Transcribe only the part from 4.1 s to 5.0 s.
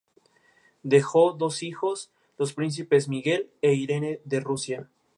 de Rusia.